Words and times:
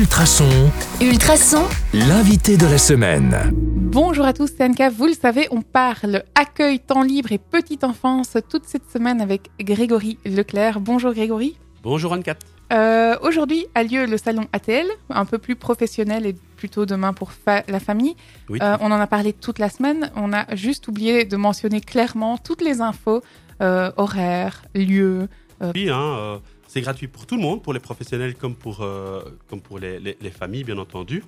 Ultrason, 0.00 0.70
Ultrason, 1.00 1.62
l'invité 1.94 2.58
de 2.58 2.66
la 2.66 2.76
semaine. 2.76 3.34
Bonjour 3.54 4.26
à 4.26 4.34
tous, 4.34 4.50
c'est 4.54 4.62
Anka. 4.62 4.90
Vous 4.90 5.06
le 5.06 5.14
savez, 5.14 5.48
on 5.50 5.62
parle 5.62 6.22
accueil, 6.34 6.80
temps 6.80 7.02
libre 7.02 7.32
et 7.32 7.38
petite 7.38 7.82
enfance 7.82 8.36
toute 8.50 8.66
cette 8.66 8.90
semaine 8.92 9.22
avec 9.22 9.48
Grégory 9.58 10.18
Leclerc. 10.26 10.80
Bonjour 10.80 11.14
Grégory. 11.14 11.56
Bonjour 11.82 12.12
Anne-Cat. 12.12 12.36
Euh, 12.74 13.16
Aujourd'hui 13.22 13.64
a 13.74 13.84
lieu 13.84 14.04
le 14.04 14.18
salon 14.18 14.44
ATL, 14.52 14.84
un 15.08 15.24
peu 15.24 15.38
plus 15.38 15.56
professionnel 15.56 16.26
et 16.26 16.34
plutôt 16.58 16.84
demain 16.84 17.14
pour 17.14 17.32
fa- 17.32 17.62
la 17.66 17.80
famille. 17.80 18.16
Oui, 18.50 18.58
Euh, 18.60 18.76
on 18.82 18.92
en 18.92 19.00
a 19.00 19.06
parlé 19.06 19.32
toute 19.32 19.58
la 19.58 19.70
semaine. 19.70 20.10
On 20.14 20.34
a 20.34 20.54
juste 20.54 20.88
oublié 20.88 21.24
de 21.24 21.36
mentionner 21.38 21.80
clairement 21.80 22.36
toutes 22.36 22.60
les 22.60 22.82
infos, 22.82 23.22
euh, 23.62 23.90
horaires, 23.96 24.62
lieux. 24.74 25.26
Oui, 25.74 25.88
hein, 25.88 26.16
euh, 26.18 26.38
c'est 26.68 26.80
gratuit 26.80 27.08
pour 27.08 27.26
tout 27.26 27.36
le 27.36 27.42
monde, 27.42 27.62
pour 27.62 27.72
les 27.72 27.80
professionnels 27.80 28.34
comme 28.34 28.54
pour, 28.54 28.82
euh, 28.82 29.22
comme 29.48 29.60
pour 29.60 29.78
les, 29.78 29.98
les- 30.00 30.16
les 30.20 30.30
familles, 30.30 30.64
bien 30.64 30.78
entendu. 30.78 31.22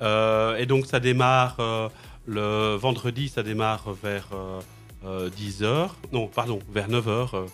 Euh, 0.00 0.56
et 0.56 0.66
donc, 0.66 0.86
ça 0.86 1.00
démarre 1.00 1.56
euh, 1.60 1.88
le 2.26 2.74
vendredi, 2.76 3.28
ça 3.28 3.42
démarre 3.42 3.92
vers 4.02 4.28
10h, 5.04 5.90
non, 6.12 6.28
pardon, 6.28 6.60
vers 6.72 6.88
9h. 6.88 7.46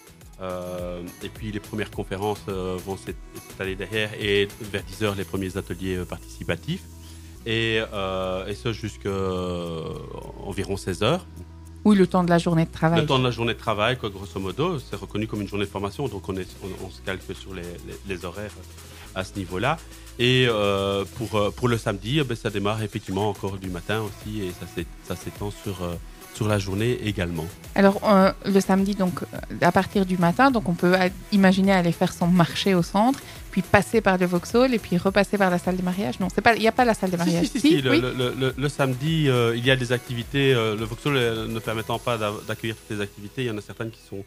et 1.22 1.28
puis, 1.30 1.50
les 1.50 1.60
premières 1.60 1.90
conférences 1.90 2.44
vont 2.46 2.96
s'ét- 2.96 3.16
s'étaler 3.48 3.74
derrière, 3.76 4.10
et 4.20 4.48
vers 4.60 4.82
10h, 4.82 5.16
les 5.16 5.24
premiers 5.24 5.56
ateliers 5.56 5.98
participatifs. 6.08 6.82
Et, 7.46 7.76
et 7.78 8.54
ça 8.54 8.72
jusqu'à 8.72 9.08
environ 10.44 10.74
16h. 10.74 11.20
Oui, 11.88 11.96
le 11.96 12.06
temps 12.06 12.22
de 12.22 12.28
la 12.28 12.36
journée 12.36 12.66
de 12.66 12.70
travail. 12.70 13.00
Le 13.00 13.06
temps 13.06 13.18
de 13.18 13.24
la 13.24 13.30
journée 13.30 13.54
de 13.54 13.58
travail, 13.58 13.96
quoi, 13.96 14.10
grosso 14.10 14.38
modo, 14.38 14.78
c'est 14.78 14.94
reconnu 14.96 15.26
comme 15.26 15.40
une 15.40 15.48
journée 15.48 15.64
de 15.64 15.70
formation, 15.70 16.06
donc 16.06 16.28
on, 16.28 16.36
est, 16.36 16.46
on, 16.84 16.90
se 16.90 17.00
calque 17.00 17.22
sur 17.32 17.54
les, 17.54 18.24
horaires 18.26 18.52
à 19.14 19.24
ce 19.24 19.34
niveau-là. 19.38 19.78
Et 20.18 20.44
euh, 20.50 21.06
pour, 21.16 21.34
euh, 21.36 21.50
pour 21.50 21.66
le 21.66 21.78
samedi, 21.78 22.18
eh 22.20 22.24
ben, 22.24 22.36
ça 22.36 22.50
démarre 22.50 22.82
effectivement 22.82 23.30
encore 23.30 23.56
du 23.56 23.70
matin 23.70 24.02
aussi, 24.02 24.42
et 24.42 24.52
ça 25.04 25.16
s'étend 25.16 25.50
sur, 25.50 25.82
euh, 25.82 25.94
sur 26.34 26.46
la 26.48 26.58
journée 26.58 26.98
également. 27.04 27.46
Alors, 27.74 28.00
euh, 28.04 28.32
le 28.46 28.60
samedi, 28.60 28.94
donc, 28.94 29.22
euh, 29.22 29.26
à 29.60 29.72
partir 29.72 30.06
du 30.06 30.18
matin, 30.18 30.50
donc 30.50 30.68
on 30.68 30.74
peut 30.74 30.94
imaginer 31.32 31.72
aller 31.72 31.92
faire 31.92 32.12
son 32.12 32.26
marché 32.28 32.74
au 32.74 32.82
centre, 32.82 33.18
puis 33.50 33.62
passer 33.62 34.00
par 34.00 34.18
le 34.18 34.26
Vauxhall 34.26 34.72
et 34.74 34.78
puis 34.78 34.96
repasser 34.98 35.36
par 35.38 35.50
la 35.50 35.58
salle 35.58 35.76
des 35.76 35.82
mariages. 35.82 36.20
Non, 36.20 36.28
c'est 36.32 36.40
pas, 36.42 36.54
il 36.54 36.60
n'y 36.60 36.68
a 36.68 36.72
pas 36.72 36.84
la 36.84 36.94
salle 36.94 37.10
des 37.10 37.16
mariages. 37.16 37.46
si, 37.46 37.60
si, 37.60 37.68
si, 37.68 37.82
le, 37.82 37.90
oui. 37.90 38.00
le- 38.00 38.12
le- 38.12 38.34
le- 38.38 38.54
le 38.56 38.68
samedi, 38.68 39.28
euh, 39.28 39.56
il 39.56 39.64
y 39.64 39.70
a 39.70 39.76
des 39.76 39.90
activités, 39.92 40.54
euh, 40.54 40.76
le 40.76 40.84
Vauxhall 40.84 41.14
ne 41.48 41.58
permettant 41.58 41.98
pas 41.98 42.16
d'a- 42.18 42.32
d'accueillir 42.46 42.76
toutes 42.76 42.96
les 42.96 43.02
activités, 43.02 43.42
il 43.42 43.46
y 43.48 43.50
en 43.50 43.58
a 43.58 43.62
certaines 43.62 43.90
qui 43.90 44.00
sont 44.08 44.24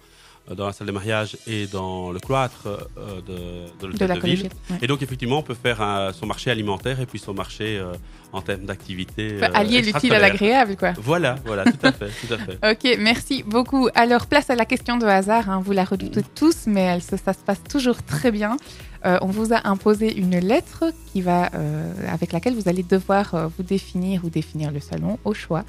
dans 0.49 0.65
la 0.65 0.73
salle 0.73 0.87
des 0.87 0.93
mariages 0.93 1.37
et 1.47 1.67
dans 1.67 2.11
le 2.11 2.19
cloître 2.19 2.67
euh, 2.97 3.21
de, 3.21 3.87
de 3.87 3.97
de 3.97 4.05
la 4.05 4.15
de, 4.15 4.19
ville. 4.21 4.49
ouais. 4.69 4.77
Et 4.81 4.87
donc, 4.87 5.01
effectivement, 5.01 5.37
on 5.39 5.43
peut 5.43 5.53
faire 5.53 5.81
un- 5.81 6.11
son 6.13 6.25
marché 6.25 6.51
alimentaire 6.51 6.99
et 6.99 7.05
puis 7.05 7.19
son 7.19 7.33
marché 7.33 7.77
euh, 7.77 7.93
en 8.33 8.41
termes 8.41 8.65
d'activité. 8.65 9.39
Euh, 9.41 9.47
allier 9.53 9.81
l'utile 9.81 10.13
à 10.13 10.19
l'agréable, 10.19 10.75
quoi. 10.75 10.93
Voilà, 10.97 11.35
voilà, 11.45 11.63
tout 11.65 11.77
à 11.83 11.91
fait, 11.91 12.09
tout 12.27 12.33
à 12.33 12.37
fait. 12.37 12.57
Ok, 12.71 12.97
merci 12.99 13.43
beaucoup. 13.43 13.87
Alors, 13.95 14.25
place 14.27 14.49
à 14.49 14.55
la 14.55 14.65
question 14.65 14.97
de 14.97 15.05
hasard. 15.05 15.49
hein. 15.49 15.61
Vous 15.63 15.71
la 15.73 15.83
redoutez 15.85 16.23
tous, 16.35 16.65
mais 16.67 16.81
elle 16.81 17.01
ça 17.01 17.17
se 17.17 17.39
passe 17.45 17.61
toujours 17.69 18.01
très 18.03 18.31
bien. 18.31 18.57
Euh, 19.05 19.17
on 19.21 19.27
vous 19.27 19.53
a 19.53 19.67
imposé 19.67 20.15
une 20.15 20.37
lettre 20.39 20.83
qui 21.11 21.21
va, 21.21 21.49
euh, 21.55 21.91
avec 22.07 22.31
laquelle 22.33 22.55
vous 22.55 22.67
allez 22.67 22.83
devoir 22.83 23.33
euh, 23.35 23.47
vous 23.57 23.63
définir 23.63 24.25
ou 24.25 24.29
définir 24.29 24.71
le 24.71 24.79
salon 24.79 25.17
au 25.23 25.33
choix. 25.33 25.63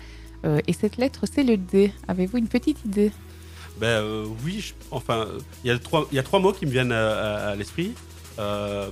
Euh, 0.45 0.59
et 0.67 0.73
cette 0.73 0.97
lettre, 0.97 1.25
c'est 1.33 1.43
le 1.45 1.57
D. 1.57 1.93
Avez-vous 2.09 2.37
une 2.39 2.49
petite 2.49 2.85
idée? 2.85 3.11
Ben 3.79 3.87
euh, 3.87 4.27
oui, 4.45 4.75
enfin, 4.91 5.27
il 5.65 5.69
y, 5.69 5.71
a 5.71 5.79
trois- 5.79 6.07
y 6.13 6.19
a 6.19 6.23
trois 6.23 6.41
mots 6.41 6.53
qui 6.53 6.67
me 6.67 6.71
viennent 6.71 6.93
à, 6.93 7.55
l'esprit. 7.57 7.93
Euh, 8.39 8.91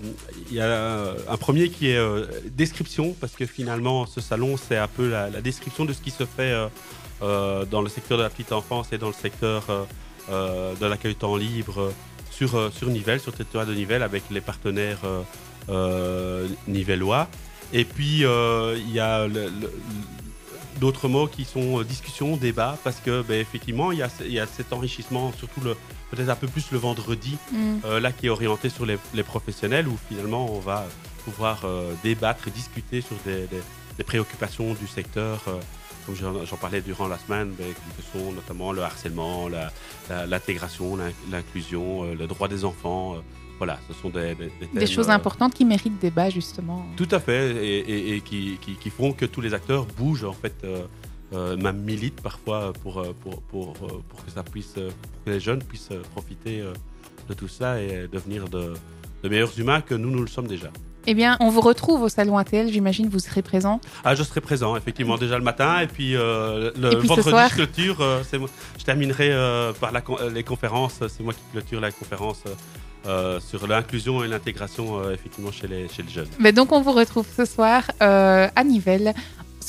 Il 0.51 0.57
y 0.57 0.61
a 0.61 1.15
un 1.29 1.37
premier 1.37 1.71
qui 1.71 1.91
est 1.91 1.97
euh, 1.97 2.27
description, 2.53 3.15
parce 3.21 3.33
que 3.35 3.47
finalement, 3.47 4.07
ce 4.07 4.21
salon, 4.21 4.57
c'est 4.57 4.77
un 4.77 4.89
peu 4.89 5.09
la, 5.11 5.31
description 5.41 5.85
de 5.85 5.93
ce 5.93 6.01
qui 6.01 6.11
se 6.11 6.25
fait 6.25 6.55
dans 7.21 7.83
le 7.83 7.89
secteur 7.89 8.17
de 8.19 8.23
la 8.23 8.31
petite 8.31 8.53
enfance 8.53 8.93
et 8.93 8.99
dans 8.99 9.09
le 9.09 9.15
secteur 9.15 9.87
de 10.29 10.87
l'accueil 10.87 11.15
temps 11.15 11.37
libre 11.37 11.93
sur, 12.31 12.73
sur 12.73 12.89
Nivelles, 12.89 13.21
sur 13.21 13.31
le 13.33 13.37
territoire 13.37 13.67
de 13.67 13.75
Nivelles, 13.75 14.03
avec 14.03 14.23
les 14.31 14.41
partenaires 14.41 15.01
nivellois. 16.67 17.29
Et 17.73 17.85
puis, 17.85 18.25
il 18.25 18.91
y 18.93 19.01
a 19.01 19.27
le- 19.27 19.53
d'autres 20.79 21.09
mots 21.09 21.27
qui 21.27 21.45
sont 21.45 21.81
euh, 21.81 21.85
discussion, 21.85 22.37
débat, 22.37 22.79
parce 22.85 22.97
que 23.01 23.23
ben, 23.23 23.41
effectivement, 23.41 23.93
il 23.93 23.99
y, 23.99 24.03
a, 24.03 24.09
ce- 24.09 24.25
il 24.25 24.33
y 24.33 24.39
a 24.41 24.47
cet 24.47 24.73
enrichissement, 24.73 25.33
surtout 25.39 25.61
le- 25.61 25.77
peut-être 26.11 26.29
un 26.29 26.35
peu 26.37 26.47
plus 26.49 26.71
le 26.73 26.79
vendredi, 26.79 27.37
euh, 27.85 28.01
là 28.01 28.13
qui 28.13 28.27
est 28.27 28.31
orienté 28.31 28.69
sur 28.69 28.87
les, 28.87 28.99
les 29.15 29.23
professionnels, 29.23 29.89
où 29.89 29.97
finalement 30.09 30.53
on 30.55 30.61
va 30.61 30.87
pouvoir 31.25 31.63
euh, 31.65 31.93
débattre 32.03 32.49
et 32.49 32.51
discuter 32.51 33.01
sur 33.01 33.17
des, 33.25 33.47
des- 33.47 33.63
des 33.99 34.05
préoccupations 34.05 34.75
du 34.75 34.87
secteur. 34.87 35.43
euh, 35.49 35.59
comme 36.15 36.45
j'en 36.47 36.57
parlais 36.57 36.81
durant 36.81 37.09
la 37.09 37.19
semaine, 37.19 37.53
ben, 37.59 37.67
sont 38.13 38.33
notamment 38.33 38.73
le 38.73 38.83
harcèlement, 38.83 39.49
la- 39.49 39.71
la- 40.09 40.27
l'intégration, 40.27 40.97
l'in- 40.97 41.13
l'inclusion, 41.31 42.05
euh, 42.05 42.15
le 42.15 42.27
droit 42.27 42.49
des 42.49 42.65
enfants. 42.65 43.15
euh, 43.17 43.19
voilà, 43.59 43.79
ce 43.89 43.93
sont 43.95 44.09
des, 44.09 44.35
des, 44.35 44.47
des 44.47 44.67
Des 44.73 44.79
thèmes, 44.81 44.89
choses 44.89 45.11
euh, 45.11 45.13
importantes 45.13 45.53
qui 45.53 45.67
méritent 45.67 45.99
débat, 46.01 46.31
justement. 46.31 46.87
tout 46.97 47.09
à 47.11 47.21
fait, 47.21 47.55
et, 47.65 47.79
et- 47.81 48.17
et 48.17 48.21
qui, 48.23 48.57
qui- 48.61 48.75
qui 48.77 48.89
font 48.91 49.13
que 49.13 49.27
tous 49.27 49.43
les 49.43 49.53
acteurs 49.53 49.85
bougent, 49.99 50.25
en 50.25 50.33
fait, 50.33 50.55
même 51.33 51.79
militent 51.83 52.23
parfois 52.23 52.73
pour, 52.83 52.95
pour, 53.21 53.43
pour, 53.43 53.73
pour 53.75 54.25
que 54.25 54.31
ça 54.31 54.43
puisse, 54.43 54.73
pour 54.73 55.25
que 55.25 55.31
les 55.31 55.41
jeunes 55.41 55.63
puissent 55.63 55.91
profiter 56.13 56.65
de 57.29 57.35
tout 57.35 57.49
ça 57.49 57.81
et 57.83 58.09
devenir 58.09 58.49
de, 58.49 58.73
de 59.23 59.29
meilleurs 59.29 59.57
humains 59.61 59.83
que 59.83 59.95
nous, 59.95 60.11
nous 60.11 60.23
le 60.23 60.27
sommes 60.29 60.49
déjà. 60.49 60.71
Eh 61.07 61.15
bien, 61.15 61.37
on 61.41 61.49
vous 61.49 61.61
retrouve 61.61 62.03
au 62.03 62.09
salon 62.09 62.37
ATL. 62.37 62.71
J'imagine 62.71 63.09
vous 63.09 63.19
serez 63.19 63.43
présent. 63.43 63.81
Ah, 64.05 64.15
je 64.15 64.23
serai 64.23 64.41
présent, 64.41 64.77
effectivement, 64.77 65.17
déjà 65.17 65.39
le 65.39 65.45
matin, 65.45 65.81
et 65.81 65.87
puis 65.87 66.15
euh, 66.15 66.71
le 66.77 66.93
Et 66.93 66.97
puis 66.97 67.03
ce 67.09 67.15
vendredi, 67.15 67.31
soir 67.31 67.49
je 67.51 67.55
clôture, 67.55 68.01
euh, 68.01 68.23
moi- 68.39 68.49
je 68.79 68.85
terminerai 68.85 69.31
euh, 69.33 69.73
par 69.73 69.93
la 69.93 70.03
les 70.33 70.45
conférences, 70.45 71.01
c'est 71.09 71.23
moi 71.23 71.33
qui 71.33 71.41
clôture 71.53 71.81
la 71.81 71.91
conférence 71.91 72.43
sur 73.41 73.67
l'inclusion 73.67 74.23
et 74.23 74.29
l'intégration, 74.29 75.11
effectivement, 75.11 75.51
chez 75.51 75.67
les, 75.67 75.89
chez 75.89 76.03
les 76.03 76.11
jeunes. 76.11 76.29
Mais 76.39 76.53
donc, 76.53 76.71
on 76.71 76.83
vous 76.83 76.93
retrouve 76.93 77.27
ce 77.35 77.47
soir 77.47 77.83
à 77.99 78.65
Nivelles, 78.65 79.15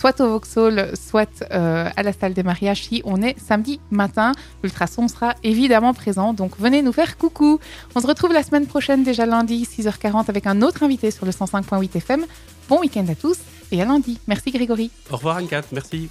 soit 0.02 0.20
au 0.20 0.30
Vauxhall, 0.30 0.94
soit 0.98 1.44
euh, 1.52 1.88
à 1.96 2.02
la 2.02 2.12
salle 2.12 2.34
des 2.34 2.42
mariages 2.42 2.86
si 2.86 3.04
on 3.06 3.22
est 3.22 3.38
samedi 3.40 3.80
matin. 3.92 4.32
L'ultrason 4.64 5.08
sera 5.08 5.36
évidemment 5.44 5.94
présent, 5.94 6.34
donc 6.34 6.58
venez 6.58 6.82
nous 6.82 6.92
faire 6.92 7.20
coucou. 7.20 7.60
On 7.94 8.02
se 8.02 8.08
retrouve 8.08 8.34
la 8.34 8.42
semaine 8.42 8.66
prochaine, 8.66 9.04
déjà 9.04 9.28
lundi, 9.28 9.64
6h40, 9.64 10.28
avec 10.28 10.48
un 10.48 10.64
autre 10.64 10.82
invité 10.82 11.12
sur 11.12 11.28
le 11.28 11.32
105.8 11.32 11.96
FM. 11.98 12.26
Bon 12.68 12.80
week-end 12.80 13.06
à 13.12 13.14
tous 13.14 13.38
et 13.72 13.80
à 13.80 13.86
lundi. 13.86 14.18
Merci 14.26 14.50
Grégory. 14.50 14.90
Au 15.12 15.18
revoir, 15.18 15.38
Anne-Cat, 15.38 15.66
merci. 15.72 16.10